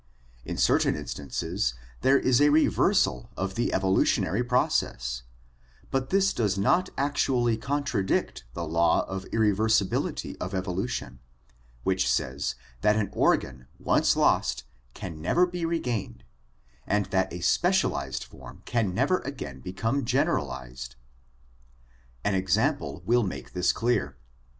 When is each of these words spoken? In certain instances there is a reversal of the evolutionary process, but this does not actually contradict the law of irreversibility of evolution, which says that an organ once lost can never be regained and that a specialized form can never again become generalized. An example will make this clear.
In 0.45 0.57
certain 0.57 0.95
instances 0.95 1.75
there 2.01 2.17
is 2.17 2.41
a 2.41 2.49
reversal 2.49 3.29
of 3.37 3.53
the 3.53 3.71
evolutionary 3.71 4.43
process, 4.43 5.21
but 5.91 6.09
this 6.09 6.33
does 6.33 6.57
not 6.57 6.89
actually 6.97 7.55
contradict 7.55 8.43
the 8.55 8.65
law 8.67 9.05
of 9.05 9.25
irreversibility 9.25 10.35
of 10.41 10.55
evolution, 10.55 11.19
which 11.83 12.09
says 12.11 12.55
that 12.81 12.95
an 12.95 13.11
organ 13.13 13.67
once 13.77 14.15
lost 14.15 14.63
can 14.95 15.21
never 15.21 15.45
be 15.45 15.65
regained 15.65 16.23
and 16.87 17.05
that 17.11 17.31
a 17.31 17.41
specialized 17.41 18.23
form 18.23 18.63
can 18.65 18.95
never 18.95 19.19
again 19.19 19.59
become 19.59 20.03
generalized. 20.03 20.95
An 22.23 22.33
example 22.33 23.03
will 23.05 23.21
make 23.21 23.53
this 23.53 23.71
clear. 23.71 24.17